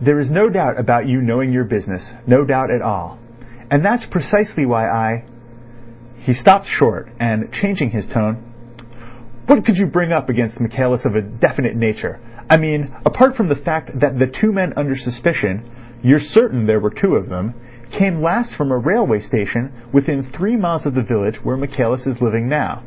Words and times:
"There 0.00 0.18
is 0.18 0.28
no 0.28 0.48
doubt 0.48 0.76
about 0.80 1.06
you 1.06 1.22
knowing 1.22 1.52
your 1.52 1.62
business—no 1.62 2.44
doubt 2.44 2.72
at 2.72 2.82
all; 2.82 3.16
and 3.70 3.84
that's 3.84 4.06
precisely 4.06 4.66
why 4.66 4.90
I—" 4.90 5.22
He 6.16 6.32
stopped 6.32 6.66
short, 6.66 7.10
and 7.20 7.52
changing 7.52 7.90
his 7.90 8.08
tone: 8.08 8.38
"What 9.46 9.64
could 9.64 9.78
you 9.78 9.86
bring 9.86 10.10
up 10.10 10.28
against 10.28 10.58
Michaelis 10.58 11.04
of 11.04 11.14
a 11.14 11.22
definite 11.22 11.76
nature? 11.76 12.18
I 12.50 12.56
mean 12.56 12.90
apart 13.06 13.36
from 13.36 13.46
the 13.46 13.54
fact 13.54 14.00
that 14.00 14.18
the 14.18 14.26
two 14.26 14.50
men 14.52 14.72
under 14.76 14.96
suspicion—you're 14.96 16.18
certain 16.18 16.66
there 16.66 16.80
were 16.80 16.90
two 16.90 17.14
of 17.14 17.28
them—came 17.28 18.20
last 18.20 18.56
from 18.56 18.72
a 18.72 18.78
railway 18.78 19.20
station 19.20 19.70
within 19.92 20.24
three 20.24 20.56
miles 20.56 20.86
of 20.86 20.96
the 20.96 21.02
village 21.04 21.44
where 21.44 21.56
Michaelis 21.56 22.04
is 22.04 22.20
living 22.20 22.48
now." 22.48 22.82